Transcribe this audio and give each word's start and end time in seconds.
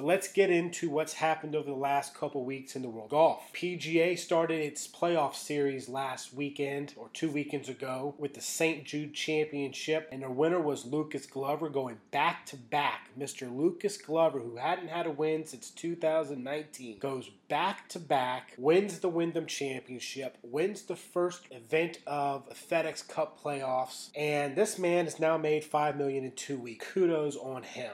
But 0.00 0.06
let's 0.06 0.32
get 0.32 0.48
into 0.48 0.88
what's 0.88 1.12
happened 1.12 1.54
over 1.54 1.68
the 1.68 1.76
last 1.76 2.14
couple 2.14 2.42
weeks 2.42 2.74
in 2.74 2.80
the 2.80 2.88
world 2.88 3.10
golf. 3.10 3.52
PGA 3.52 4.18
started 4.18 4.58
its 4.58 4.88
playoff 4.88 5.34
series 5.34 5.90
last 5.90 6.32
weekend 6.32 6.94
or 6.96 7.10
two 7.12 7.30
weekends 7.30 7.68
ago 7.68 8.14
with 8.16 8.32
the 8.32 8.40
St. 8.40 8.82
Jude 8.86 9.12
Championship, 9.12 10.08
and 10.10 10.22
the 10.22 10.30
winner 10.30 10.58
was 10.58 10.86
Lucas 10.86 11.26
Glover 11.26 11.68
going 11.68 11.98
back 12.12 12.46
to 12.46 12.56
back. 12.56 13.10
Mr. 13.18 13.54
Lucas 13.54 13.98
Glover, 13.98 14.38
who 14.38 14.56
hadn't 14.56 14.88
had 14.88 15.04
a 15.04 15.10
win 15.10 15.44
since 15.44 15.68
2019, 15.68 16.98
goes 16.98 17.28
back 17.50 17.86
to 17.90 17.98
back, 17.98 18.54
wins 18.56 19.00
the 19.00 19.08
Wyndham 19.10 19.44
Championship, 19.44 20.38
wins 20.42 20.80
the 20.80 20.96
first 20.96 21.42
event 21.50 21.98
of 22.06 22.48
FedEx 22.54 23.06
Cup 23.06 23.38
playoffs, 23.38 24.08
and 24.16 24.56
this 24.56 24.78
man 24.78 25.04
has 25.04 25.20
now 25.20 25.36
made 25.36 25.62
five 25.62 25.98
million 25.98 26.24
in 26.24 26.32
two 26.32 26.56
weeks. 26.56 26.86
Kudos 26.90 27.36
on 27.36 27.64
him 27.64 27.92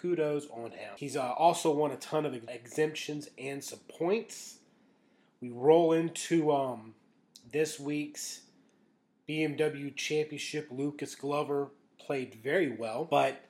kudos 0.00 0.46
on 0.50 0.70
him. 0.72 0.90
He's 0.96 1.16
uh, 1.16 1.32
also 1.32 1.70
won 1.70 1.90
a 1.90 1.96
ton 1.96 2.26
of 2.26 2.34
exemptions 2.48 3.28
and 3.38 3.62
some 3.62 3.80
points. 3.88 4.58
We 5.40 5.50
roll 5.50 5.92
into 5.92 6.52
um, 6.52 6.94
this 7.52 7.78
week's 7.78 8.42
BMW 9.28 9.94
Championship. 9.94 10.68
Lucas 10.70 11.14
Glover 11.14 11.68
played 11.98 12.34
very 12.42 12.70
well, 12.70 13.04
but 13.04 13.44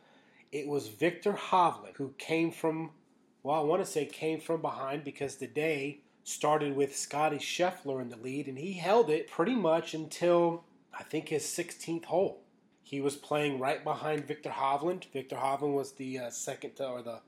it 0.53 0.67
was 0.67 0.89
Viktor 0.89 1.33
Hovland 1.33 1.97
who 1.97 2.15
came 2.19 2.51
from, 2.51 2.91
well, 3.43 3.61
I 3.61 3.65
want 3.65 3.85
to 3.85 3.91
say 3.91 4.05
came 4.07 4.41
from 4.41 4.61
behind 4.61 5.05
because 5.05 5.37
the 5.37 5.47
day 5.47 6.01
started 6.25 6.77
with 6.77 6.97
Scottie 6.97 7.39
Scheffler 7.39 8.03
in 8.03 8.11
the 8.11 8.17
lead, 8.17 8.49
and 8.49 8.59
he 8.59 8.75
held 8.75 9.09
it 9.09 9.31
pretty 9.31 9.55
much 9.55 9.95
until 9.95 10.65
I 10.93 11.03
think 11.03 11.29
his 11.29 11.45
16th 11.45 12.07
hole. 12.07 12.43
He 12.89 13.03
was 13.03 13.17
playing 13.17 13.59
right 13.59 13.85
behind 13.85 14.27
Viktor 14.27 14.49
Hovland. 14.49 15.05
Viktor 15.13 15.37
Hovland 15.37 15.75
was 15.75 15.93
the 15.93 16.21
uh, 16.21 16.31
second 16.31 16.77
to, 16.77 16.89
or 16.89 17.03
the, 17.03 17.21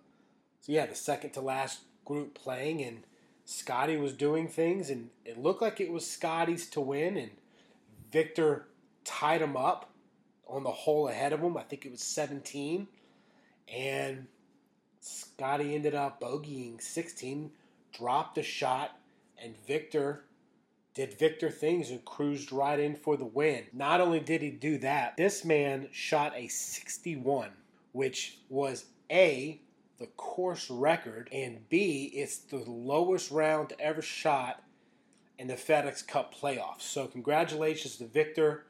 so 0.63 0.73
yeah, 0.73 0.87
the 0.87 0.95
second 0.95 1.33
to 1.33 1.43
last 1.43 1.81
group 2.07 2.33
playing, 2.33 2.81
and 2.81 3.03
Scottie 3.45 3.99
was 3.99 4.15
doing 4.15 4.49
things, 4.49 4.89
and 4.89 5.11
it 5.23 5.37
looked 5.37 5.61
like 5.61 5.79
it 5.79 5.93
was 5.93 6.11
Scottie's 6.11 6.67
to 6.71 6.81
win, 6.81 7.19
and 7.19 7.33
Viktor 8.11 8.69
tied 9.05 9.43
him 9.43 9.55
up 9.55 9.91
on 10.49 10.63
the 10.63 10.71
hole 10.71 11.09
ahead 11.09 11.35
of 11.35 11.41
him. 11.41 11.59
I 11.59 11.63
think 11.65 11.85
it 11.85 11.93
was 11.93 12.01
17, 12.01 12.89
and 13.69 14.29
Scottie 15.01 15.75
ended 15.75 15.95
up 15.95 16.23
bogeying 16.23 16.81
16, 16.81 17.51
dropped 17.93 18.39
a 18.39 18.43
shot, 18.43 18.99
and 19.37 19.55
Viktor 19.67 20.25
did 20.95 21.19
Viktor 21.19 21.51
things 21.51 21.91
and 21.91 22.05
cruised 22.05 22.53
right 22.53 22.79
in 22.79 22.97
for 22.97 23.17
the 23.17 23.25
win. 23.25 23.65
Not 23.73 24.01
only 24.01 24.21
did 24.21 24.43
he 24.43 24.51
do 24.51 24.79
that, 24.79 25.17
this 25.17 25.45
man 25.45 25.89
shot 25.93 26.33
a 26.35 26.49
61, 26.49 27.51
which 27.93 28.39
was 28.49 28.87
A, 29.11 29.61
the 29.99 30.07
course 30.07 30.71
record, 30.71 31.29
and 31.33 31.69
B, 31.69 32.11
it's 32.15 32.39
the 32.39 32.59
lowest 32.59 33.31
round 33.31 33.73
ever 33.79 34.03
shot 34.03 34.63
in 35.39 35.47
the 35.47 35.55
FedEx 35.55 36.07
Cup 36.07 36.35
playoffs. 36.35 36.83
So, 36.83 37.07
congratulations 37.07 37.97
to 37.97 38.07
Viktor 38.07 38.67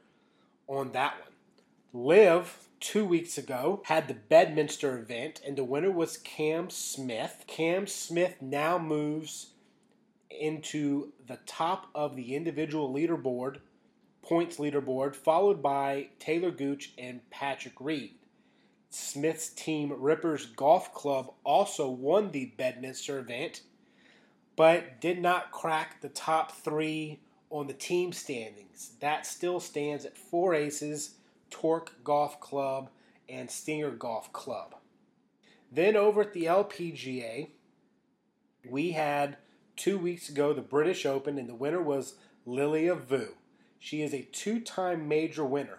on 0.66 0.92
that 0.92 1.14
one. 1.20 1.30
LIV 1.92 2.68
two 2.78 3.04
weeks 3.04 3.36
ago 3.36 3.82
had 3.86 4.08
the 4.08 4.14
Bedminster 4.14 4.98
event, 4.98 5.40
and 5.44 5.56
the 5.56 5.64
winner 5.64 5.90
was 5.90 6.16
Cam 6.18 6.70
Smith. 6.70 7.44
Cam 7.46 7.86
Smith 7.86 8.40
now 8.40 8.78
moves 8.78 9.48
into 10.30 11.12
the 11.26 11.38
top 11.46 11.88
of 11.94 12.16
the 12.16 12.34
individual 12.34 12.92
leaderboard, 12.92 13.58
points 14.22 14.58
leaderboard, 14.58 15.14
followed 15.14 15.62
by 15.62 16.08
Taylor 16.18 16.50
Gooch 16.50 16.92
and 16.98 17.28
Patrick 17.30 17.74
Reed. 17.80 18.14
Smith's 18.90 19.48
team, 19.48 19.92
Rippers 19.96 20.46
Golf 20.46 20.92
Club, 20.92 21.32
also 21.44 21.88
won 21.88 22.30
the 22.30 22.52
Bedminster 22.56 23.18
event, 23.18 23.62
but 24.56 25.00
did 25.00 25.20
not 25.20 25.52
crack 25.52 26.00
the 26.00 26.08
top 26.08 26.52
three 26.52 27.20
on 27.50 27.66
the 27.66 27.72
team 27.72 28.12
standings. 28.12 28.92
That 29.00 29.26
still 29.26 29.60
stands 29.60 30.04
at 30.04 30.18
four 30.18 30.54
aces, 30.54 31.14
Torque 31.50 32.02
Golf 32.04 32.40
Club 32.40 32.90
and 33.28 33.50
Stinger 33.50 33.90
Golf 33.90 34.32
Club. 34.32 34.74
Then 35.72 35.96
over 35.96 36.22
at 36.22 36.32
the 36.32 36.44
LPGA, 36.44 37.48
we 38.68 38.90
had 38.92 39.36
two 39.80 39.96
weeks 39.96 40.28
ago 40.28 40.52
the 40.52 40.60
British 40.60 41.06
Open, 41.06 41.38
and 41.38 41.48
the 41.48 41.54
winner 41.54 41.80
was 41.80 42.16
Lilia 42.44 42.94
Vu. 42.94 43.28
She 43.78 44.02
is 44.02 44.12
a 44.12 44.28
two 44.30 44.60
time 44.60 45.08
major 45.08 45.42
winner. 45.42 45.78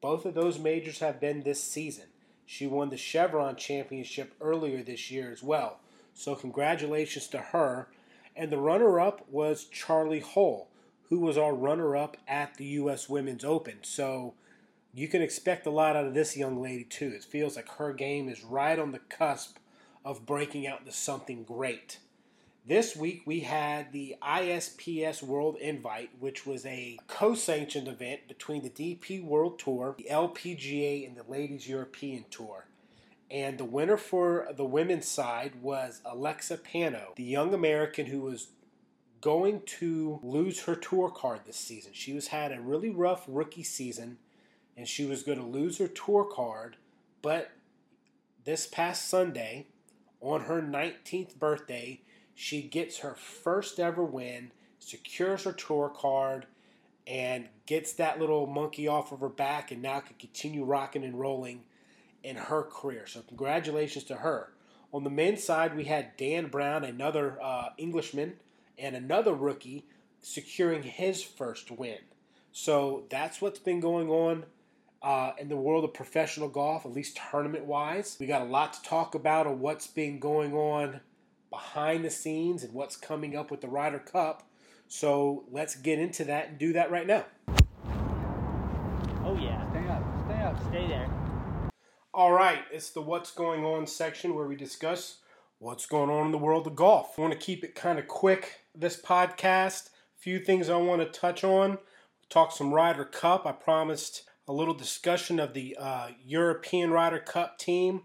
Both 0.00 0.24
of 0.24 0.32
those 0.32 0.58
majors 0.58 1.00
have 1.00 1.20
been 1.20 1.42
this 1.42 1.62
season. 1.62 2.06
She 2.46 2.66
won 2.66 2.88
the 2.88 2.96
Chevron 2.96 3.56
Championship 3.56 4.32
earlier 4.40 4.82
this 4.82 5.10
year 5.10 5.30
as 5.30 5.42
well. 5.42 5.80
So, 6.14 6.34
congratulations 6.34 7.28
to 7.28 7.38
her. 7.38 7.88
And 8.34 8.50
the 8.50 8.58
runner 8.58 8.98
up 8.98 9.26
was 9.30 9.66
Charley 9.66 10.20
Hull, 10.20 10.68
who 11.10 11.20
was 11.20 11.36
our 11.36 11.54
runner 11.54 11.94
up 11.94 12.16
at 12.26 12.54
the 12.54 12.64
U.S. 12.64 13.06
Women's 13.06 13.44
Open. 13.44 13.80
So, 13.82 14.32
you 14.94 15.08
can 15.08 15.20
expect 15.20 15.66
a 15.66 15.70
lot 15.70 15.94
out 15.94 16.06
of 16.06 16.14
this 16.14 16.38
young 16.38 16.62
lady, 16.62 16.84
too. 16.84 17.08
It 17.08 17.24
feels 17.24 17.56
like 17.56 17.68
her 17.72 17.92
game 17.92 18.30
is 18.30 18.42
right 18.42 18.78
on 18.78 18.92
the 18.92 18.98
cusp 18.98 19.58
of 20.06 20.24
breaking 20.24 20.66
out 20.66 20.80
into 20.80 20.92
something 20.92 21.44
great. 21.44 21.98
This 22.68 22.96
week 22.96 23.22
we 23.24 23.40
had 23.40 23.92
the 23.92 24.16
ISPS 24.20 25.22
World 25.22 25.56
Invite, 25.58 26.10
which 26.18 26.44
was 26.44 26.66
a 26.66 26.98
co 27.06 27.36
sanctioned 27.36 27.86
event 27.86 28.26
between 28.26 28.64
the 28.64 28.70
DP 28.70 29.22
World 29.22 29.60
Tour, 29.60 29.94
the 29.96 30.08
LPGA, 30.10 31.06
and 31.06 31.16
the 31.16 31.22
Ladies 31.30 31.68
European 31.68 32.24
Tour. 32.28 32.66
And 33.30 33.56
the 33.56 33.64
winner 33.64 33.96
for 33.96 34.48
the 34.56 34.64
women's 34.64 35.06
side 35.06 35.62
was 35.62 36.00
Alexa 36.04 36.58
Pano, 36.58 37.14
the 37.14 37.22
young 37.22 37.54
American 37.54 38.06
who 38.06 38.22
was 38.22 38.48
going 39.20 39.62
to 39.78 40.18
lose 40.24 40.62
her 40.62 40.74
tour 40.74 41.08
card 41.08 41.42
this 41.46 41.56
season. 41.56 41.92
She 41.94 42.14
was 42.14 42.28
had 42.28 42.50
a 42.50 42.60
really 42.60 42.90
rough 42.90 43.26
rookie 43.28 43.62
season 43.62 44.18
and 44.76 44.88
she 44.88 45.04
was 45.04 45.22
going 45.22 45.38
to 45.38 45.44
lose 45.44 45.78
her 45.78 45.88
tour 45.88 46.24
card, 46.24 46.78
but 47.22 47.52
this 48.44 48.66
past 48.66 49.08
Sunday 49.08 49.68
on 50.20 50.42
her 50.42 50.60
19th 50.60 51.36
birthday, 51.38 52.00
she 52.38 52.60
gets 52.60 52.98
her 52.98 53.14
first 53.14 53.80
ever 53.80 54.04
win, 54.04 54.52
secures 54.78 55.44
her 55.44 55.52
tour 55.52 55.88
card, 55.88 56.46
and 57.06 57.48
gets 57.64 57.94
that 57.94 58.20
little 58.20 58.46
monkey 58.46 58.86
off 58.86 59.10
of 59.10 59.20
her 59.20 59.30
back, 59.30 59.72
and 59.72 59.80
now 59.80 60.00
can 60.00 60.16
continue 60.18 60.62
rocking 60.62 61.02
and 61.02 61.18
rolling 61.18 61.64
in 62.22 62.36
her 62.36 62.62
career. 62.62 63.06
So, 63.06 63.22
congratulations 63.22 64.04
to 64.04 64.16
her. 64.16 64.52
On 64.92 65.02
the 65.02 65.10
men's 65.10 65.42
side, 65.42 65.74
we 65.74 65.84
had 65.84 66.16
Dan 66.18 66.48
Brown, 66.48 66.84
another 66.84 67.38
uh, 67.42 67.70
Englishman, 67.78 68.34
and 68.78 68.94
another 68.94 69.32
rookie 69.32 69.86
securing 70.20 70.82
his 70.82 71.22
first 71.22 71.70
win. 71.70 72.00
So, 72.52 73.04
that's 73.08 73.40
what's 73.40 73.60
been 73.60 73.80
going 73.80 74.10
on 74.10 74.44
uh, 75.02 75.32
in 75.38 75.48
the 75.48 75.56
world 75.56 75.84
of 75.84 75.94
professional 75.94 76.48
golf, 76.48 76.84
at 76.84 76.92
least 76.92 77.18
tournament 77.30 77.64
wise. 77.64 78.18
We 78.20 78.26
got 78.26 78.42
a 78.42 78.44
lot 78.44 78.74
to 78.74 78.82
talk 78.82 79.14
about 79.14 79.46
on 79.46 79.60
what's 79.60 79.86
been 79.86 80.18
going 80.18 80.52
on 80.52 81.00
behind 81.50 82.04
the 82.04 82.10
scenes 82.10 82.62
and 82.62 82.72
what's 82.72 82.96
coming 82.96 83.36
up 83.36 83.50
with 83.50 83.60
the 83.60 83.68
Ryder 83.68 83.98
Cup. 83.98 84.48
So 84.88 85.44
let's 85.50 85.74
get 85.74 85.98
into 85.98 86.24
that 86.24 86.48
and 86.48 86.58
do 86.58 86.72
that 86.74 86.90
right 86.90 87.06
now. 87.06 87.26
Oh, 89.24 89.36
yeah. 89.40 89.68
Stay 89.70 89.88
up, 89.88 90.02
stay 90.26 90.42
up. 90.42 90.60
Stay 90.68 90.86
there. 90.86 91.10
All 92.14 92.32
right, 92.32 92.60
it's 92.72 92.90
the 92.90 93.02
What's 93.02 93.30
Going 93.30 93.64
On 93.64 93.86
section 93.86 94.34
where 94.34 94.46
we 94.46 94.56
discuss 94.56 95.18
what's 95.58 95.84
going 95.84 96.08
on 96.08 96.26
in 96.26 96.32
the 96.32 96.38
world 96.38 96.66
of 96.66 96.74
golf. 96.76 97.18
I 97.18 97.20
want 97.20 97.32
to 97.32 97.38
keep 97.38 97.62
it 97.62 97.74
kind 97.74 97.98
of 97.98 98.08
quick 98.08 98.60
this 98.74 99.00
podcast. 99.00 99.88
A 99.88 100.18
few 100.18 100.38
things 100.38 100.70
I 100.70 100.76
want 100.76 101.02
to 101.02 101.20
touch 101.20 101.44
on. 101.44 101.78
Talk 102.30 102.52
some 102.52 102.72
Ryder 102.72 103.04
Cup. 103.04 103.46
I 103.46 103.52
promised 103.52 104.22
a 104.48 104.52
little 104.52 104.74
discussion 104.74 105.38
of 105.38 105.52
the 105.52 105.76
uh, 105.78 106.08
European 106.24 106.90
Ryder 106.90 107.18
Cup 107.18 107.58
team 107.58 108.02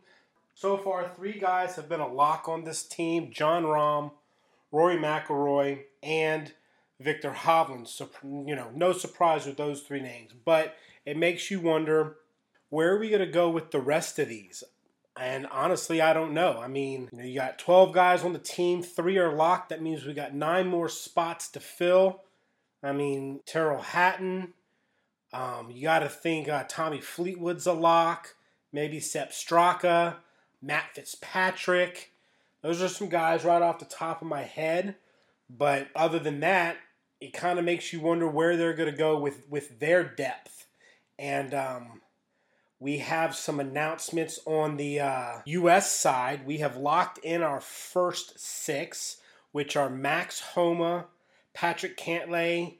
so 0.62 0.78
far, 0.78 1.12
three 1.16 1.40
guys 1.40 1.75
have 1.75 1.90
been 1.90 2.00
a 2.00 2.08
lock 2.08 2.48
on 2.48 2.63
this 2.63 2.84
team 2.84 3.31
Jon 3.31 3.63
Rahm, 3.63 4.12
Rory 4.72 4.96
McIlroy, 4.96 5.86
and 6.04 6.54
Viktor 7.00 7.31
Hovland. 7.31 7.88
So, 7.88 8.08
you 8.24 8.56
know, 8.56 8.69
no 8.75 8.94
surprise 8.94 9.48
with 9.48 9.58
those 9.58 9.81
three 9.81 10.02
names. 10.02 10.34
But 10.46 10.75
it 11.04 11.18
makes 11.18 11.50
you 11.50 11.62
wonder 11.62 12.18
where 12.69 12.94
are 12.94 13.00
we 13.00 13.10
going 13.10 13.25
to 13.25 13.25
go 13.25 13.50
with 13.50 13.72
the 13.72 13.80
rest 13.80 14.19
of 14.19 14.30
these? 14.30 14.63
And 15.19 15.48
honestly, 15.48 16.00
I 16.00 16.13
don't 16.13 16.31
know. 16.31 16.60
I 16.62 16.68
mean, 16.68 17.10
you 17.12 17.18
know, 17.18 17.25
you 17.25 17.40
got 17.40 17.58
12 17.58 17.92
guys 17.92 18.24
on 18.24 18.34
the 18.34 18.40
team, 18.40 18.84
three 18.84 19.18
are 19.18 19.34
locked. 19.34 19.69
That 19.69 19.81
means 19.81 20.06
we 20.06 20.13
got 20.13 20.36
nine 20.36 20.68
more 20.68 20.90
spots 20.90 21.50
to 21.50 21.60
fill. 21.60 22.22
I 22.84 22.92
mean, 22.92 23.40
Tyrrell 23.48 23.81
Hatton. 23.81 24.54
Um, 25.34 25.72
you 25.72 25.81
got 25.81 26.00
to 26.00 26.10
think 26.10 26.48
uh, 26.48 26.66
Tommy 26.68 27.02
Fleetwood's 27.02 27.66
a 27.66 27.74
lock. 27.74 28.36
Maybe 28.72 29.00
Sepp 29.00 29.31
Straka. 29.31 30.18
Matt 30.62 30.94
Fitzpatrick. 30.94 32.12
Those 32.62 32.81
are 32.81 32.88
some 32.88 33.10
guys 33.10 33.44
right 33.44 33.62
off 33.62 33.80
the 33.80 33.86
top 33.86 34.22
of 34.22 34.28
my 34.28 34.44
head. 34.44 34.96
But 35.50 35.88
other 35.96 36.19
than 36.19 36.40
that, 36.42 36.78
it 37.19 37.34
kind 37.34 37.60
of 37.60 37.66
makes 37.66 37.92
you 37.92 38.00
wonder 38.00 38.28
where 38.28 38.56
they're 38.56 38.74
going 38.74 38.92
to 38.92 38.98
go 38.98 39.18
with, 39.18 39.48
with 39.50 39.80
their 39.80 40.04
depth. 40.04 40.66
And 41.19 41.54
um, 41.54 42.02
we 42.80 42.98
have 42.98 43.36
some 43.36 43.60
announcements 43.60 44.40
on 44.46 44.78
the 44.78 45.02
uh, 45.02 45.40
U.S. 45.46 45.92
side. 45.92 46.46
We 46.46 46.60
have 46.60 46.78
locked 46.78 47.19
in 47.19 47.44
our 47.44 47.62
first 47.62 48.40
six, 48.40 49.18
which 49.52 49.75
are 49.75 49.90
Max 49.90 50.40
Homa, 50.40 51.06
Patrick 51.54 51.98
Cantlay, 51.98 52.78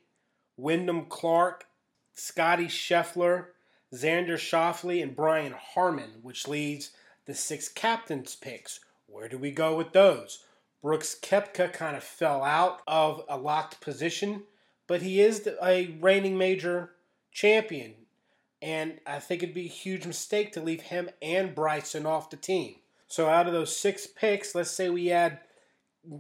Wyndham 0.58 1.06
Clark, 1.06 1.66
Scottie 2.14 2.66
Scheffler, 2.66 3.48
Xander 3.94 4.38
Schauffele, 4.38 5.04
and 5.04 5.16
Brian 5.16 5.54
Harman, 5.54 6.20
which 6.22 6.48
leads 6.48 6.92
the 7.26 7.34
six 7.34 7.70
captains' 7.70 8.36
picks. 8.36 8.80
Where 9.08 9.28
do 9.28 9.38
we 9.38 9.52
go 9.52 9.76
with 9.76 9.94
those? 9.94 10.44
Brooks 10.82 11.16
Koepka 11.22 11.72
kind 11.72 11.96
of 11.96 12.04
fell 12.04 12.44
out 12.44 12.82
of 12.88 13.24
a 13.30 13.38
locked 13.38 13.82
position, 13.82 14.44
but 14.88 15.02
he 15.02 15.22
is 15.22 15.48
a 15.62 15.98
reigning 16.02 16.38
major 16.38 16.92
champion. 17.32 17.94
And 18.62 19.00
I 19.06 19.20
think 19.20 19.44
it'd 19.44 19.56
be 19.56 19.66
a 19.66 19.70
huge 19.70 20.06
mistake 20.06 20.52
to 20.54 20.62
leave 20.62 20.82
him 20.82 21.10
and 21.22 21.56
Bryson 21.56 22.06
off 22.06 22.30
the 22.30 22.38
team. 22.38 22.76
So 23.08 23.28
out 23.28 23.48
of 23.48 23.54
those 23.54 23.76
six 23.76 24.08
picks, 24.08 24.56
let's 24.56 24.72
say 24.72 24.90
we 24.90 25.12
add 25.12 25.40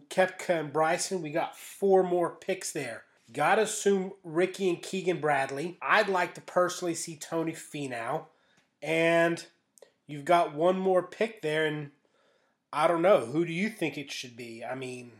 Koepka 0.09 0.59
and 0.59 0.73
Bryson, 0.73 1.21
we 1.21 1.31
got 1.31 1.57
four 1.57 2.03
more 2.03 2.31
picks 2.31 2.71
there. 2.71 3.03
Gotta 3.31 3.61
assume 3.63 4.13
Rickie 4.23 4.69
and 4.69 4.81
Keegan 4.81 5.21
Bradley. 5.21 5.77
I'd 5.81 6.09
like 6.09 6.35
to 6.35 6.41
personally 6.41 6.95
see 6.95 7.15
Tony 7.15 7.53
Finau. 7.53 8.25
And 8.81 9.45
you've 10.11 10.25
got 10.25 10.53
one 10.53 10.77
more 10.77 11.03
pick 11.03 11.41
there, 11.41 11.65
and 11.65 11.91
I 12.73 12.87
don't 12.87 13.01
know. 13.01 13.25
Who 13.25 13.45
do 13.45 13.53
you 13.53 13.69
think 13.69 13.97
it 13.97 14.11
should 14.11 14.35
be? 14.35 14.63
I 14.63 14.75
mean, 14.75 15.11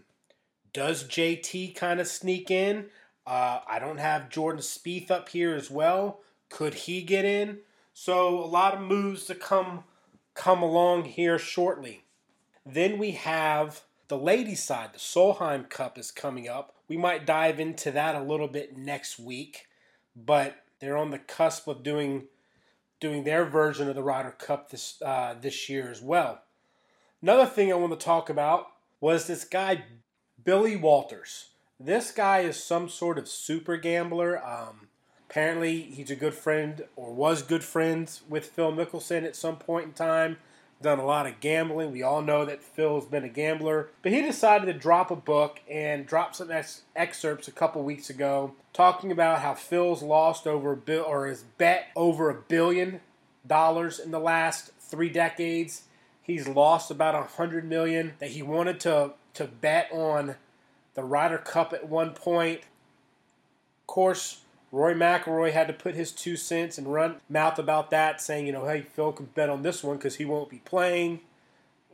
does 0.74 1.04
JT 1.04 1.76
kind 1.76 2.00
of 2.00 2.08
sneak 2.08 2.52
in? 2.52 2.88
Uh, 3.26 3.60
I 3.68 3.80
don't 3.80 4.00
have 4.00 4.30
Jordan 4.30 4.62
Spieth 4.62 5.12
up 5.12 5.30
here 5.30 5.54
as 5.54 5.70
well. 5.70 6.22
Could 6.50 6.74
he 6.74 7.02
get 7.02 7.26
in? 7.26 7.60
So 7.94 8.44
a 8.44 8.46
lot 8.46 8.74
of 8.74 8.82
moves 8.82 9.26
to 9.26 9.36
come 9.36 9.84
come 10.34 10.62
along 10.62 11.06
here 11.06 11.38
shortly. 11.38 12.04
Then 12.66 12.98
we 12.98 13.12
have 13.12 13.82
the 14.08 14.18
ladies' 14.18 14.64
side. 14.64 14.94
The 14.94 15.00
Solheim 15.00 15.70
Cup 15.70 15.98
is 15.98 16.12
coming 16.12 16.48
up. 16.48 16.74
We 16.88 16.98
might 16.98 17.26
dive 17.26 17.60
into 17.60 17.92
that 17.92 18.16
a 18.16 18.24
little 18.24 18.48
bit 18.48 18.78
next 18.78 19.20
week, 19.20 19.68
but 20.16 20.56
they're 20.80 20.98
on 20.98 21.12
the 21.12 21.20
cusp 21.20 21.68
of 21.68 21.84
doing 21.84 22.28
doing 23.01 23.25
their 23.25 23.44
version 23.44 23.89
of 23.89 23.95
the 23.95 24.03
Ryder 24.03 24.31
Cup 24.31 24.69
this 24.69 25.01
uh, 25.01 25.36
this 25.42 25.68
year 25.68 25.92
as 25.92 26.01
well. 26.01 26.44
Another 27.21 27.45
thing 27.45 27.69
I 27.71 27.75
want 27.75 27.92
to 27.92 28.03
talk 28.03 28.30
about 28.30 28.68
was 29.01 29.27
this 29.27 29.44
guy 29.44 29.83
Billy 30.42 30.77
Walters. 30.77 31.50
This 31.80 32.12
guy 32.12 32.39
is 32.39 32.63
some 32.63 32.88
sort 32.88 33.18
of 33.18 33.27
super 33.27 33.75
gambler. 33.75 34.42
Um, 34.45 34.88
apparently, 35.30 35.81
he's 35.81 36.12
a 36.12 36.15
good 36.15 36.36
friend 36.36 36.86
or 36.95 37.12
was 37.13 37.42
good 37.42 37.63
friends 37.63 38.21
with 38.30 38.45
Phil 38.45 38.71
Mickelson 38.71 39.24
at 39.24 39.36
some 39.36 39.57
point 39.57 39.86
in 39.88 39.94
time. 39.94 40.38
Done 40.81 41.00
a 41.00 41.06
lot 41.06 41.28
of 41.28 41.39
gambling. 41.39 41.92
We 41.92 42.01
all 42.01 42.22
know 42.22 42.44
that 42.45 42.63
Phil's 42.63 43.06
been 43.06 43.24
a 43.24 43.30
gambler, 43.30 43.89
but 44.01 44.12
he 44.12 44.22
decided 44.22 44.66
to 44.66 44.74
drop 44.74 45.12
a 45.12 45.16
book 45.16 45.60
and 45.69 46.07
drop 46.07 46.33
some 46.33 46.50
ex- 46.50 46.81
excerpts 46.95 47.48
a 47.48 47.51
couple 47.51 47.83
weeks 47.83 48.10
ago 48.10 48.56
talking 48.74 49.12
about 49.12 49.42
how 49.42 49.54
Phil's 49.54 50.01
lost 50.01 50.48
over 50.48 50.72
a 50.72 50.78
bill 50.78 51.06
or 51.07 51.28
has 51.28 51.44
bet 51.44 51.88
over 51.95 52.30
a 52.30 52.33
billion 52.33 53.01
dollars 53.45 54.00
in 54.00 54.12
the 54.12 54.19
last 54.19 54.72
three 54.80 55.10
decades. 55.10 55.83
He's 56.24 56.48
lost 56.48 56.89
about 56.89 57.16
a 57.16 57.24
hundred 57.24 57.66
million 57.66 58.13
that 58.19 58.31
he 58.31 58.42
wanted 58.42 58.80
to 58.81 59.12
to 59.36 59.45
bet 59.45 59.88
on 59.92 60.36
the 60.94 61.04
Ryder 61.04 61.38
Cup 61.38 61.74
at 61.74 61.88
one 61.88 62.13
point. 62.13 62.62
Of 62.62 63.88
course, 63.88 64.42
Rory 64.71 64.95
McIlroy 64.95 65.51
had 65.51 65.68
to 65.68 65.73
put 65.73 65.95
his 65.95 66.12
two 66.12 66.38
cents 66.38 66.77
and 66.77 66.91
run 66.91 67.18
mouth 67.29 67.59
about 67.59 67.91
that, 67.91 68.21
saying, 68.21 68.45
you 68.45 68.53
know, 68.53 68.65
hey, 68.65 68.81
Phil 68.81 69.12
can 69.12 69.25
bet 69.27 69.50
on 69.50 69.63
this 69.63 69.83
one 69.83 69.97
because 69.97 70.15
he 70.15 70.25
won't 70.25 70.50
be 70.50 70.62
playing. 70.63 71.19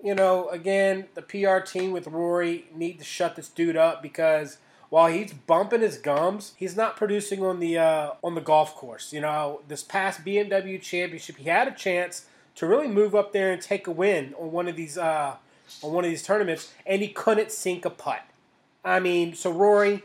You 0.04 0.14
know, 0.14 0.48
again, 0.50 1.06
the 1.16 1.24
PR 1.24 1.60
team 1.60 1.92
with 1.92 2.08
Rory 2.08 2.66
need 2.74 3.00
to 3.00 3.04
shut 3.04 3.36
this 3.36 3.50
dude 3.50 3.76
up 3.76 4.04
because 4.04 4.58
while 4.90 5.08
he's 5.08 5.34
bumping 5.34 5.82
his 5.82 5.98
gums, 5.98 6.54
he's 6.56 6.76
not 6.76 6.96
producing 6.96 7.44
on 7.44 7.60
the 7.60 7.80
uh, 7.80 8.12
on 8.24 8.36
the 8.36 8.42
golf 8.42 8.76
course. 8.76 9.12
You 9.12 9.22
know, 9.22 9.62
this 9.68 9.84
past 9.84 10.24
BMW 10.24 10.80
Championship, 10.80 11.38
he 11.38 11.50
had 11.50 11.68
a 11.68 11.72
chance 11.72 12.26
to 12.56 12.68
really 12.68 12.88
move 12.88 13.16
up 13.16 13.34
there 13.34 13.52
and 13.52 13.62
take 13.62 13.88
a 13.88 13.92
win 13.92 14.34
on 14.40 14.52
one 14.52 14.68
of 14.68 14.76
these 14.76 14.98
uh, 14.98 15.36
on 15.82 15.92
one 15.92 16.04
of 16.04 16.10
these 16.10 16.24
tournaments, 16.24 16.72
and 16.86 17.02
he 17.02 17.08
couldn't 17.08 17.52
sink 17.52 17.86
a 17.86 17.90
putt. 17.90 18.24
I 18.86 19.00
mean, 19.00 19.34
so 19.34 19.52
Rory, 19.52 20.04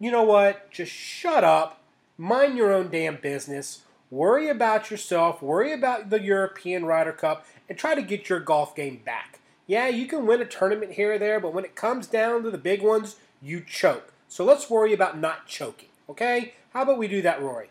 you 0.00 0.10
know 0.10 0.24
what? 0.24 0.72
Just 0.72 0.90
shut 0.90 1.44
up, 1.44 1.82
mind 2.18 2.56
your 2.56 2.72
own 2.72 2.90
damn 2.90 3.16
business, 3.16 3.82
worry 4.10 4.48
about 4.48 4.90
yourself, 4.90 5.42
worry 5.42 5.72
about 5.72 6.10
the 6.10 6.20
European 6.20 6.86
Ryder 6.86 7.12
Cup, 7.12 7.46
and 7.68 7.78
try 7.78 7.94
to 7.94 8.02
get 8.02 8.28
your 8.28 8.40
golf 8.40 8.74
game 8.74 9.02
back. 9.04 9.38
Yeah, 9.66 9.86
you 9.86 10.06
can 10.06 10.26
win 10.26 10.40
a 10.40 10.46
tournament 10.46 10.92
here 10.92 11.12
or 11.12 11.18
there, 11.18 11.38
but 11.38 11.52
when 11.52 11.64
it 11.64 11.76
comes 11.76 12.06
down 12.06 12.42
to 12.42 12.50
the 12.50 12.58
big 12.58 12.82
ones, 12.82 13.16
you 13.40 13.60
choke. 13.60 14.12
So 14.26 14.44
let's 14.44 14.70
worry 14.70 14.92
about 14.92 15.18
not 15.18 15.46
choking, 15.46 15.90
okay? 16.08 16.54
How 16.72 16.82
about 16.82 16.98
we 16.98 17.06
do 17.06 17.22
that, 17.22 17.42
Rory? 17.42 17.68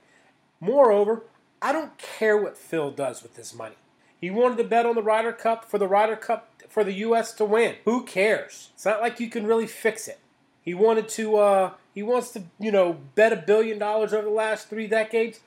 Moreover, 0.61 1.23
I 1.61 1.71
don't 1.71 1.97
care 1.97 2.37
what 2.37 2.57
Phil 2.57 2.91
does 2.91 3.23
with 3.23 3.35
this 3.35 3.53
money. 3.53 3.75
He 4.21 4.29
wanted 4.29 4.57
to 4.57 4.63
bet 4.65 4.85
on 4.85 4.95
the 4.95 5.03
Ryder 5.03 5.33
Cup 5.33 5.65
for 5.65 5.77
the 5.77 5.87
Ryder 5.87 6.15
Cup 6.15 6.51
for 6.69 6.83
the 6.83 6.93
U.S. 6.93 7.33
to 7.33 7.45
win. 7.45 7.75
Who 7.85 8.03
cares? 8.03 8.69
It's 8.75 8.85
not 8.85 9.01
like 9.01 9.19
you 9.19 9.29
can 9.29 9.47
really 9.47 9.67
fix 9.67 10.07
it. 10.07 10.19
He 10.69 10.75
wanted 10.75 11.09
to. 11.09 11.37
Uh, 11.37 11.71
he 11.95 12.03
wants 12.03 12.29
to, 12.33 12.43
you 12.59 12.71
know, 12.71 12.99
bet 13.15 13.33
a 13.33 13.37
billion 13.37 13.79
dollars 13.79 14.13
over 14.13 14.25
the 14.25 14.29
last 14.29 14.69
three 14.69 14.85
decades. 14.85 15.39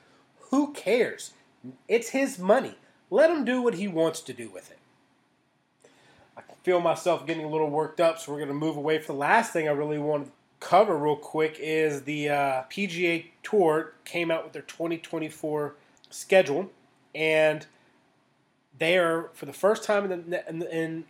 Who 0.49 0.73
cares? 0.73 1.31
It's 1.87 2.09
his 2.09 2.37
money. 2.37 2.75
Let 3.09 3.29
him 3.29 3.45
do 3.45 3.61
what 3.61 3.75
he 3.75 3.87
wants 3.87 4.19
to 4.19 4.33
do 4.33 4.49
with 4.49 4.69
it. 4.69 4.79
I 6.35 6.41
feel 6.63 6.81
myself 6.81 7.25
getting 7.25 7.45
a 7.45 7.49
little 7.49 7.69
worked 7.69 8.01
up, 8.01 8.19
so 8.19 8.33
we're 8.33 8.39
going 8.39 8.49
to 8.49 8.53
move 8.53 8.75
away 8.75 8.99
from 8.99 9.15
the 9.15 9.19
last 9.21 9.53
thing 9.53 9.69
I 9.69 9.71
really 9.71 9.97
want 9.97 10.25
to 10.25 10.31
cover 10.59 10.97
real 10.97 11.15
quick 11.15 11.55
is 11.57 12.01
the 12.01 12.27
uh, 12.27 12.63
PGA 12.63 13.27
Tour 13.43 13.93
came 14.03 14.29
out 14.29 14.43
with 14.43 14.51
their 14.51 14.63
2024 14.63 15.75
schedule, 16.09 16.69
and 17.15 17.65
they 18.77 18.97
are 18.97 19.29
for 19.33 19.45
the 19.45 19.53
first 19.53 19.85
time 19.85 20.11
in, 20.11 20.31
the, 20.31 20.49
in, 20.49 20.61
in 20.63 21.05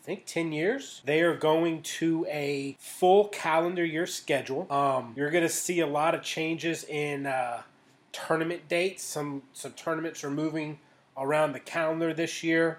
I 0.00 0.02
think 0.02 0.24
10 0.24 0.52
years, 0.52 1.02
they 1.04 1.20
are 1.20 1.36
going 1.36 1.82
to 1.82 2.26
a 2.30 2.74
full 2.80 3.28
calendar 3.28 3.84
year 3.84 4.06
schedule. 4.06 4.66
Um, 4.72 5.12
you're 5.14 5.30
going 5.30 5.44
to 5.44 5.50
see 5.50 5.80
a 5.80 5.86
lot 5.86 6.14
of 6.14 6.22
changes 6.22 6.84
in 6.84 7.26
uh, 7.26 7.62
tournament 8.10 8.66
dates. 8.66 9.04
Some 9.04 9.42
some 9.52 9.72
tournaments 9.72 10.24
are 10.24 10.30
moving 10.30 10.78
around 11.18 11.52
the 11.52 11.60
calendar 11.60 12.14
this 12.14 12.42
year. 12.42 12.78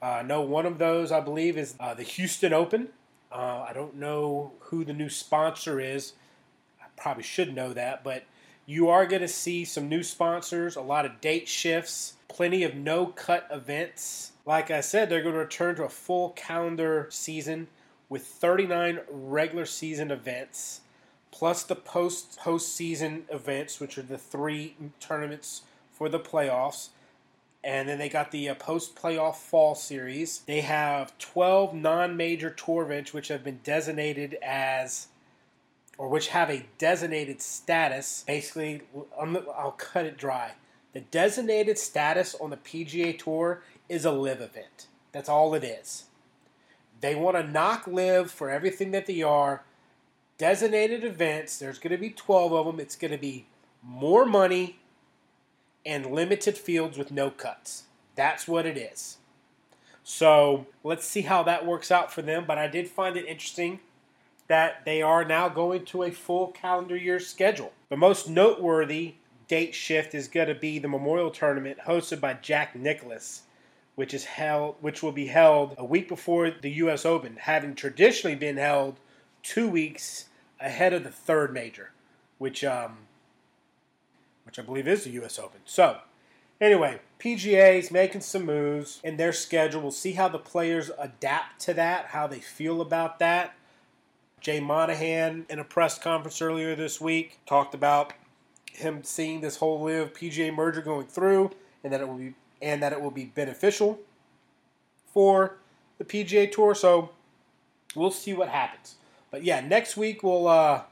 Uh, 0.00 0.22
no, 0.24 0.42
one 0.42 0.64
of 0.64 0.78
those 0.78 1.10
I 1.10 1.18
believe 1.18 1.58
is 1.58 1.74
uh, 1.80 1.94
the 1.94 2.04
Houston 2.04 2.52
Open. 2.52 2.90
Uh, 3.32 3.66
I 3.68 3.72
don't 3.72 3.96
know 3.96 4.52
who 4.60 4.84
the 4.84 4.92
new 4.92 5.08
sponsor 5.08 5.80
is. 5.80 6.12
I 6.80 6.86
probably 6.96 7.24
should 7.24 7.52
know 7.52 7.72
that, 7.72 8.04
but 8.04 8.24
you 8.64 8.88
are 8.88 9.06
going 9.06 9.22
to 9.22 9.28
see 9.28 9.64
some 9.64 9.88
new 9.88 10.04
sponsors, 10.04 10.76
a 10.76 10.80
lot 10.80 11.04
of 11.04 11.20
date 11.20 11.48
shifts, 11.48 12.14
plenty 12.28 12.62
of 12.62 12.76
no 12.76 13.06
cut 13.06 13.48
events. 13.50 14.29
Like 14.46 14.70
I 14.70 14.80
said, 14.80 15.08
they're 15.08 15.22
going 15.22 15.34
to 15.34 15.40
return 15.40 15.76
to 15.76 15.84
a 15.84 15.88
full 15.88 16.30
calendar 16.30 17.06
season 17.10 17.68
with 18.08 18.26
39 18.26 19.00
regular 19.10 19.66
season 19.66 20.10
events, 20.10 20.80
plus 21.30 21.62
the 21.62 21.76
post 21.76 22.38
postseason 22.40 23.22
events, 23.30 23.78
which 23.78 23.96
are 23.98 24.02
the 24.02 24.18
three 24.18 24.76
tournaments 24.98 25.62
for 25.92 26.08
the 26.08 26.18
playoffs. 26.18 26.88
And 27.62 27.88
then 27.88 27.98
they 27.98 28.08
got 28.08 28.30
the 28.30 28.48
uh, 28.48 28.54
post 28.54 28.96
playoff 28.96 29.36
fall 29.36 29.74
series. 29.74 30.38
They 30.40 30.62
have 30.62 31.16
12 31.18 31.74
non 31.74 32.16
major 32.16 32.48
tour 32.50 32.84
events, 32.84 33.12
which 33.12 33.28
have 33.28 33.44
been 33.44 33.60
designated 33.62 34.38
as 34.42 35.08
or 35.98 36.08
which 36.08 36.28
have 36.28 36.48
a 36.48 36.64
designated 36.78 37.42
status. 37.42 38.24
Basically, 38.26 38.80
I'll 39.20 39.72
cut 39.76 40.06
it 40.06 40.16
dry. 40.16 40.52
The 40.94 41.00
designated 41.00 41.78
status 41.78 42.34
on 42.34 42.48
the 42.48 42.56
PGA 42.56 43.18
Tour 43.18 43.62
is 43.90 44.04
a 44.04 44.12
LIV 44.12 44.40
event. 44.40 44.86
That's 45.12 45.28
all 45.28 45.52
it 45.54 45.64
is. 45.64 46.04
They 47.00 47.14
want 47.14 47.36
to 47.36 47.42
knock 47.42 47.86
LIV 47.86 48.30
for 48.30 48.48
everything 48.48 48.92
that 48.92 49.06
they 49.06 49.22
are. 49.22 49.64
Designated 50.38 51.04
events, 51.04 51.58
there's 51.58 51.78
going 51.78 51.90
to 51.90 51.98
be 51.98 52.10
12 52.10 52.52
of 52.52 52.66
them. 52.66 52.80
It's 52.80 52.96
going 52.96 53.10
to 53.10 53.18
be 53.18 53.46
more 53.82 54.24
money 54.24 54.78
and 55.84 56.06
limited 56.06 56.56
fields 56.56 56.96
with 56.96 57.10
no 57.10 57.30
cuts. 57.30 57.84
That's 58.14 58.46
what 58.46 58.66
it 58.66 58.76
is. 58.76 59.18
So 60.02 60.66
let's 60.84 61.04
see 61.04 61.22
how 61.22 61.42
that 61.42 61.66
works 61.66 61.90
out 61.90 62.12
for 62.12 62.22
them. 62.22 62.44
But 62.46 62.58
I 62.58 62.68
did 62.68 62.88
find 62.88 63.16
it 63.16 63.26
interesting 63.26 63.80
that 64.48 64.84
they 64.84 65.02
are 65.02 65.24
now 65.24 65.48
going 65.48 65.84
to 65.86 66.02
a 66.02 66.10
full 66.10 66.48
calendar 66.48 66.96
year 66.96 67.20
schedule. 67.20 67.72
The 67.88 67.96
most 67.96 68.28
noteworthy 68.28 69.14
date 69.46 69.74
shift 69.74 70.14
is 70.14 70.28
going 70.28 70.48
to 70.48 70.54
be 70.54 70.78
the 70.78 70.88
Memorial 70.88 71.30
Tournament 71.30 71.78
hosted 71.86 72.20
by 72.20 72.34
Jack 72.34 72.76
Nicklaus, 72.76 73.42
which 74.00 74.14
is 74.14 74.24
held 74.24 74.76
which 74.80 75.02
will 75.02 75.12
be 75.12 75.26
held 75.26 75.74
a 75.76 75.84
week 75.84 76.08
before 76.08 76.50
the 76.50 76.70
US 76.84 77.04
Open, 77.04 77.36
having 77.38 77.74
traditionally 77.74 78.34
been 78.34 78.56
held 78.56 78.98
2 79.42 79.68
weeks 79.68 80.24
ahead 80.58 80.94
of 80.94 81.04
the 81.04 81.10
third 81.10 81.52
major, 81.52 81.90
which 82.38 82.64
um 82.64 83.00
which 84.44 84.58
I 84.58 84.62
believe 84.62 84.88
is 84.88 85.04
the 85.04 85.10
US 85.22 85.38
Open. 85.38 85.60
So, 85.66 85.98
Anyway, 86.62 87.00
PGA's 87.18 87.90
making 87.90 88.22
some 88.22 88.46
moves 88.46 89.00
in 89.04 89.18
their 89.18 89.34
schedule. 89.34 89.82
We'll 89.82 89.90
see 89.90 90.12
how 90.12 90.28
the 90.28 90.38
players 90.38 90.90
adapt 90.98 91.60
to 91.62 91.74
that, 91.74 92.06
how 92.06 92.26
they 92.26 92.40
feel 92.40 92.80
about 92.80 93.18
that. 93.18 93.54
Jay 94.40 94.60
Monahan, 94.60 95.44
in 95.50 95.58
a 95.58 95.64
press 95.64 95.98
conference 95.98 96.40
earlier 96.40 96.74
this 96.74 97.00
week, 97.02 97.40
talked 97.46 97.74
about 97.74 98.14
him 98.72 99.04
seeing 99.04 99.42
this 99.42 99.56
whole 99.56 99.82
LIV 99.82 100.14
PGA 100.14 100.54
merger 100.54 100.80
going 100.80 101.06
through, 101.06 101.50
and 101.84 101.92
that 101.92 102.00
it 102.00 102.08
will 102.08 102.16
be 102.16 102.34
and 102.60 102.82
that 102.82 102.92
it 102.92 103.00
will 103.00 103.10
be 103.10 103.24
beneficial 103.24 103.98
for 105.12 105.56
the 105.98 106.04
PGA 106.04 106.50
Tour. 106.50 106.74
So 106.74 107.10
we'll 107.94 108.10
see 108.10 108.32
what 108.32 108.48
happens. 108.48 108.96
But 109.30 109.44
yeah, 109.44 109.60
next 109.60 109.96
week 109.96 110.22
we'll 110.22 110.48
uh, 110.48 110.82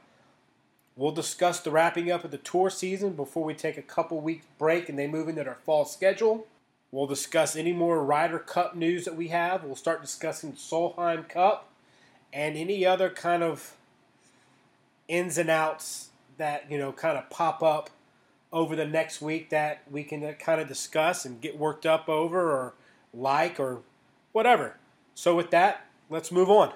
we'll 0.95 1.11
discuss 1.11 1.59
the 1.59 1.71
wrapping 1.71 2.11
up 2.11 2.23
of 2.23 2.31
the 2.31 2.37
tour 2.37 2.69
season 2.69 3.13
before 3.13 3.43
we 3.43 3.53
take 3.53 3.77
a 3.77 3.81
couple 3.81 4.19
week 4.21 4.43
break 4.57 4.89
and 4.89 4.97
they 4.97 5.07
move 5.07 5.27
into 5.27 5.43
their 5.43 5.57
fall 5.65 5.85
schedule. 5.85 6.47
We'll 6.91 7.07
discuss 7.07 7.55
any 7.55 7.73
more 7.73 8.03
Ryder 8.03 8.39
Cup 8.39 8.75
news 8.75 9.05
that 9.05 9.15
we 9.15 9.27
have. 9.27 9.63
We'll 9.63 9.75
start 9.75 10.01
discussing 10.01 10.53
Solheim 10.53 11.27
Cup 11.27 11.69
and 12.33 12.57
any 12.57 12.85
other 12.85 13.09
kind 13.09 13.43
of 13.43 13.75
ins 15.07 15.37
and 15.37 15.49
outs 15.49 16.09
that 16.37 16.71
you 16.71 16.77
know 16.77 16.91
kind 16.91 17.17
of 17.17 17.29
pop 17.29 17.61
up 17.61 17.89
over 18.51 18.75
the 18.75 18.85
next 18.85 19.21
week 19.21 19.49
that 19.49 19.83
we 19.89 20.03
can 20.03 20.23
uh, 20.23 20.33
kind 20.33 20.59
of 20.59 20.67
discuss 20.67 21.25
and 21.25 21.41
get 21.41 21.57
worked 21.57 21.85
up 21.85 22.09
over 22.09 22.51
or 22.51 22.73
like 23.13 23.59
or 23.59 23.81
whatever. 24.31 24.77
So 25.13 25.35
with 25.35 25.51
that, 25.51 25.85
let's 26.09 26.31
move 26.31 26.49
on. 26.49 26.73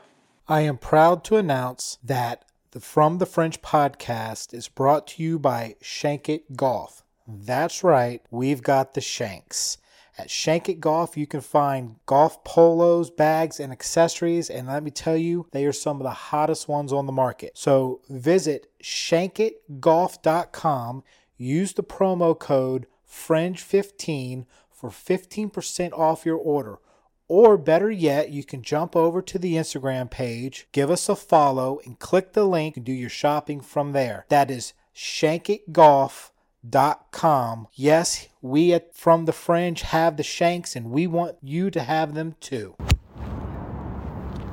I 0.47 0.61
am 0.61 0.77
proud 0.77 1.23
to 1.25 1.37
announce 1.37 1.97
that 2.03 2.45
the 2.71 2.79
From 2.79 3.19
the 3.19 3.25
Fringe 3.25 3.61
podcast 3.61 4.53
is 4.53 4.67
brought 4.67 5.07
to 5.07 5.23
you 5.23 5.39
by 5.39 5.75
Shankit 5.81 6.55
Golf. 6.55 7.03
That's 7.27 7.83
right, 7.83 8.21
we've 8.29 8.61
got 8.61 8.93
the 8.93 9.01
Shanks. 9.01 9.77
At 10.17 10.27
Shankit 10.27 10.79
Golf, 10.79 11.17
you 11.17 11.25
can 11.25 11.41
find 11.41 11.95
golf 12.05 12.43
polos, 12.43 13.09
bags, 13.09 13.59
and 13.59 13.71
accessories, 13.71 14.47
and 14.49 14.67
let 14.67 14.83
me 14.83 14.91
tell 14.91 15.17
you, 15.17 15.47
they 15.51 15.65
are 15.65 15.71
some 15.71 15.97
of 15.97 16.03
the 16.03 16.11
hottest 16.11 16.67
ones 16.67 16.93
on 16.93 17.07
the 17.07 17.11
market. 17.11 17.57
So 17.57 18.01
visit 18.09 18.67
shankitgolf.com, 18.83 21.03
use 21.43 21.73
the 21.73 21.83
promo 21.83 22.37
code 22.37 22.87
FRINGE15 23.07 24.45
for 24.71 24.89
15% 24.89 25.93
off 25.93 26.25
your 26.25 26.37
order. 26.37 26.79
Or 27.27 27.57
better 27.57 27.89
yet, 27.89 28.31
you 28.31 28.43
can 28.43 28.61
jump 28.61 28.95
over 28.95 29.19
to 29.21 29.39
the 29.39 29.53
Instagram 29.53 30.11
page, 30.11 30.67
give 30.71 30.91
us 30.91 31.07
a 31.07 31.15
follow, 31.15 31.79
and 31.85 31.97
click 31.97 32.33
the 32.33 32.45
link 32.45 32.75
and 32.75 32.85
do 32.85 32.91
your 32.91 33.09
shopping 33.09 33.61
from 33.61 33.93
there. 33.93 34.25
That 34.29 34.51
is 34.51 34.73
shankitgolf.com. 34.95 37.67
Yes, 37.73 38.27
we 38.41 38.73
at 38.73 38.93
From 38.93 39.25
the 39.25 39.31
Fringe 39.31 39.81
have 39.81 40.17
the 40.17 40.23
Shanks, 40.23 40.75
and 40.75 40.91
we 40.91 41.07
want 41.07 41.37
you 41.41 41.71
to 41.71 41.81
have 41.81 42.13
them 42.13 42.35
too. 42.39 42.75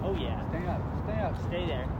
Oh 0.02 0.16
yeah. 0.18 0.48
Stay 0.48 0.66
up. 0.66 0.80
Stay 1.04 1.20
up. 1.20 1.36
Stay 1.48 1.66
there. 1.66 1.99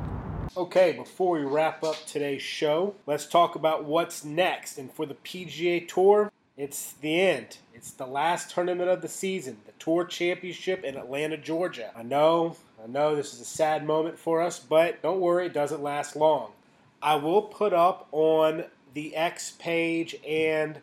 Okay, 0.56 0.90
before 0.90 1.38
we 1.38 1.44
wrap 1.44 1.84
up 1.84 1.94
today's 2.06 2.42
show, 2.42 2.96
let's 3.06 3.24
talk 3.24 3.54
about 3.54 3.84
what's 3.84 4.24
next. 4.24 4.78
And 4.78 4.90
for 4.90 5.06
the 5.06 5.14
PGA 5.14 5.86
Tour, 5.86 6.32
it's 6.56 6.94
the 6.94 7.20
end. 7.20 7.58
It's 7.72 7.92
the 7.92 8.06
last 8.06 8.50
tournament 8.50 8.90
of 8.90 9.00
the 9.00 9.06
season, 9.06 9.58
the 9.64 9.72
Tour 9.78 10.04
Championship 10.04 10.82
in 10.82 10.96
Atlanta, 10.96 11.36
Georgia. 11.36 11.92
I 11.96 12.02
know, 12.02 12.56
I 12.82 12.88
know 12.88 13.14
this 13.14 13.32
is 13.32 13.40
a 13.40 13.44
sad 13.44 13.86
moment 13.86 14.18
for 14.18 14.42
us, 14.42 14.58
but 14.58 15.00
don't 15.02 15.20
worry, 15.20 15.46
it 15.46 15.54
doesn't 15.54 15.84
last 15.84 16.16
long. 16.16 16.50
I 17.00 17.14
will 17.14 17.42
put 17.42 17.72
up 17.72 18.08
on 18.10 18.64
the 18.92 19.14
X 19.14 19.52
page 19.52 20.16
and 20.26 20.80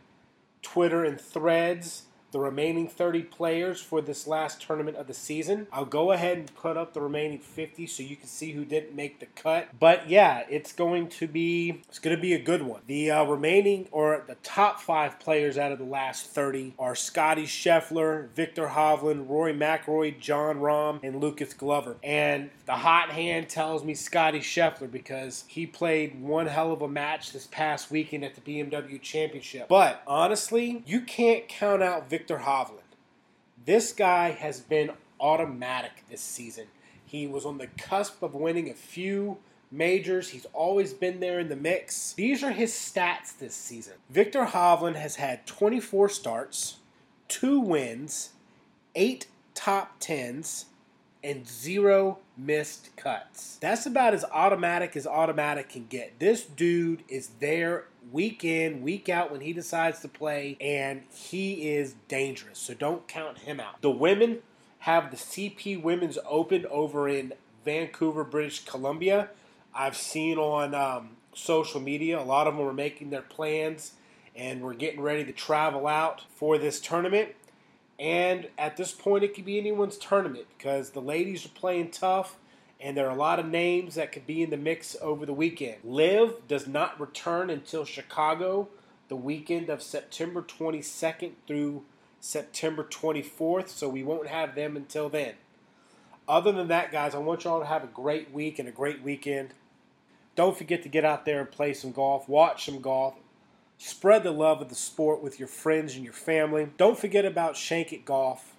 Twitter 0.62 1.03
and 1.03 1.19
threads 1.19 2.03
the 2.31 2.39
remaining 2.39 2.88
30 2.88 3.24
players 3.24 3.81
for 3.81 4.01
this 4.01 4.27
last 4.27 4.62
tournament 4.62 4.98
of 4.98 5.07
the 5.07 5.13
season. 5.13 5.67
I'll 5.72 5.86
go 5.86 6.12
ahead 6.12 6.38
and 6.38 6.55
put 6.55 6.77
up 6.77 6.93
the 6.93 7.01
remaining 7.01 7.39
50 7.39 7.88
so 7.88 8.03
you 8.03 8.15
can 8.15 8.27
see 8.27 8.51
who 8.51 8.65
didn't 8.65 8.96
make 8.96 9.19
the 9.19 9.25
cut. 9.27 9.69
But 9.79 10.10
yeah, 10.10 10.43
it's 10.50 10.74
going 10.74 11.10
to 11.10 11.27
be 11.27 11.81
it's 11.88 12.00
going 12.00 12.15
to 12.15 12.22
be 12.22 12.34
a 12.34 12.39
good 12.39 12.62
one. 12.62 12.81
The 12.88 13.12
uh, 13.12 13.24
remaining 13.24 13.88
or 13.91 14.24
the 14.27 14.36
top 14.36 14.81
5 14.81 15.19
players 15.19 15.57
out 15.57 15.72
of 15.72 15.79
the 15.79 15.86
last 15.86 16.27
30 16.27 16.74
are 16.77 16.96
Scottie 16.96 17.46
Scheffler, 17.46 18.29
Viktor 18.31 18.67
Hovland, 18.67 19.29
Rory 19.29 19.53
McIlroy, 19.53 20.19
Jon 20.19 20.57
Rahm, 20.57 21.00
and 21.03 21.22
Lucas 21.22 21.53
Glover. 21.53 21.98
And 22.03 22.50
the 22.65 22.74
hot 22.74 23.12
hand 23.12 23.50
tells 23.50 23.84
me 23.84 23.93
Scottie 23.93 24.39
Scheffler 24.39 24.91
because 24.91 25.46
he 25.48 25.65
played 25.65 26.22
one 26.22 26.48
hell 26.48 26.72
of 26.72 26.81
a 26.81 26.88
match 26.88 27.31
this 27.31 27.48
past 27.48 27.89
weekend 27.89 28.25
at 28.25 28.36
the 28.36 28.41
BMW 28.41 29.01
Championship. 29.01 29.67
But 29.69 30.01
honestly, 30.05 30.84
you 30.86 31.01
can't 31.01 31.48
count 31.48 31.81
out 31.81 32.10
Viktor 32.10 32.16
Viktor 32.17 32.39
Hovland. 32.39 32.95
This 33.63 33.93
guy 33.93 34.31
has 34.31 34.59
been 34.59 34.89
automatic 35.19 36.03
this 36.09 36.19
season. 36.19 36.65
He 37.05 37.27
was 37.27 37.45
on 37.45 37.59
the 37.59 37.67
cusp 37.67 38.24
of 38.24 38.33
winning 38.33 38.71
a 38.71 38.74
few 38.74 39.38
majors. 39.69 40.29
He's 40.29 40.47
always 40.51 40.95
been 40.95 41.19
there 41.19 41.39
in 41.39 41.47
the 41.47 41.55
mix. 41.55 42.13
These 42.13 42.43
are 42.43 42.51
his 42.51 42.71
stats 42.71 43.38
this 43.38 43.53
season. 43.53 43.93
Viktor 44.09 44.45
Hovland 44.45 44.95
has 44.95 45.17
had 45.17 45.45
24 45.45 46.09
starts, 46.09 46.77
two 47.27 47.59
wins, 47.59 48.31
eight 48.95 49.27
top 49.53 49.97
tens, 50.00 50.65
and 51.24 51.47
zero 51.47 52.17
missed 52.36 52.95
cuts. 52.95 53.57
That's 53.62 53.86
about 53.86 54.15
as 54.15 54.25
automatic 54.33 54.97
as 54.97 55.05
automatic 55.05 55.69
can 55.69 55.86
get. 55.86 56.17
This 56.17 56.43
dude 56.43 57.03
is 57.09 57.29
there 57.39 57.86
week 58.11 58.43
in, 58.43 58.81
week 58.81 59.09
out 59.09 59.31
when 59.31 59.41
he 59.41 59.53
decides 59.53 59.99
to 60.01 60.07
play, 60.07 60.57
and 60.61 61.03
he 61.13 61.69
is 61.69 61.95
dangerous. 62.07 62.59
So 62.59 62.73
don't 62.73 63.07
count 63.07 63.39
him 63.39 63.59
out. 63.59 63.81
The 63.81 63.91
women 63.91 64.39
have 64.79 65.11
the 65.11 65.17
CP 65.17 65.81
Women's 65.81 66.17
Open 66.27 66.65
over 66.67 67.09
in 67.09 67.33
Vancouver, 67.65 68.23
British 68.23 68.65
Columbia. 68.65 69.29
I've 69.73 69.97
seen 69.97 70.37
on 70.37 70.73
um, 70.73 71.17
social 71.33 71.79
media 71.79 72.19
a 72.19 72.23
lot 72.23 72.47
of 72.47 72.55
them 72.55 72.65
are 72.65 72.73
making 72.73 73.09
their 73.09 73.21
plans 73.21 73.93
and 74.35 74.61
we're 74.61 74.73
getting 74.73 75.01
ready 75.01 75.25
to 75.25 75.31
travel 75.31 75.87
out 75.87 76.23
for 76.35 76.57
this 76.57 76.79
tournament. 76.79 77.29
And 77.99 78.47
at 78.57 78.77
this 78.77 78.91
point, 78.91 79.23
it 79.23 79.33
could 79.33 79.45
be 79.45 79.57
anyone's 79.57 79.97
tournament 79.97 80.45
because 80.57 80.91
the 80.91 81.01
ladies 81.01 81.45
are 81.45 81.49
playing 81.49 81.89
tough 81.89 82.37
and 82.79 82.96
there 82.96 83.07
are 83.07 83.15
a 83.15 83.15
lot 83.15 83.39
of 83.39 83.46
names 83.46 83.96
that 83.96 84.12
could 84.12 84.27
be 84.27 84.43
in 84.43 84.50
the 84.50 84.57
mix 84.57 84.96
over 85.01 85.25
the 85.25 85.34
weekend. 85.34 85.77
LIV 85.84 86.48
does 86.48 86.67
not 86.67 87.00
return 87.00 87.50
until 87.50 87.86
Chicago 87.86 88.67
the 89.07 89.15
weekend 89.15 89.69
of 89.69 89.81
September 89.81 90.41
22nd 90.41 91.31
through 91.48 91.84
September 92.19 92.84
24th, 92.84 93.69
so 93.69 93.88
we 93.88 94.03
won't 94.03 94.27
have 94.27 94.55
them 94.55 94.75
until 94.75 95.10
then. 95.10 95.34
Other 96.27 96.51
than 96.51 96.67
that, 96.67 96.91
guys, 96.91 97.15
I 97.15 97.19
want 97.19 97.46
y'all 97.46 97.62
to 97.62 97.65
have 97.65 97.84
a 97.84 97.88
great 97.88 98.31
week 98.31 98.60
and 98.60 98.67
a 98.67 98.72
great 98.72 99.01
weekend. 99.01 99.53
Don't 100.36 100.57
forget 100.57 100.84
to 100.84 100.89
get 100.89 101.05
out 101.05 101.25
there 101.25 101.39
and 101.39 101.50
play 101.50 101.74
some 101.74 101.91
golf, 101.91 102.27
watch 102.27 102.65
some 102.65 102.81
golf, 102.81 103.15
spread 103.77 104.24
the 104.24 104.31
love 104.31 104.62
of 104.62 104.69
the 104.69 104.75
sport 104.75 105.24
with 105.24 105.39
your 105.39 105.48
friends 105.48 105.96
and 105.96 106.03
your 106.03 106.13
family. 106.13 106.69
Don't 106.77 107.00
forget 107.00 107.25
about 107.25 107.55
Shank 107.55 107.93
It 107.93 108.03
Golf, 108.03 108.55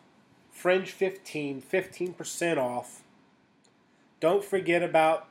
Fringe 0.50 0.90
15, 0.90 1.62
15% 1.62 2.56
off. 2.56 3.02
Don't 4.20 4.42
forget 4.44 4.82
about 4.82 5.28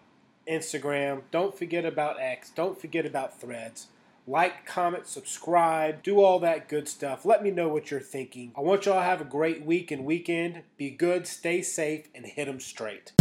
Instagram. 0.49 1.23
Don't 1.29 1.57
forget 1.57 1.83
about 1.83 2.21
X. 2.21 2.51
Don't 2.51 2.79
forget 2.79 3.05
about 3.05 3.39
threads. 3.39 3.87
Like, 4.25 4.65
comment, 4.65 5.07
subscribe, 5.07 6.03
do 6.03 6.21
all 6.21 6.39
that 6.39 6.69
good 6.69 6.87
stuff. 6.87 7.25
Let 7.25 7.43
me 7.43 7.51
know 7.51 7.67
what 7.67 7.91
you're 7.91 7.99
thinking. 7.99 8.51
I 8.57 8.61
want 8.61 8.85
y'all 8.85 8.95
to 8.95 9.01
have 9.01 9.21
a 9.21 9.25
great 9.25 9.63
week 9.63 9.91
and 9.91 10.05
weekend. 10.05 10.63
Be 10.77 10.89
good, 10.89 11.27
stay 11.27 11.61
safe, 11.61 12.07
and 12.15 12.25
hit 12.25 12.45
them 12.45 12.59
straight. 12.59 13.13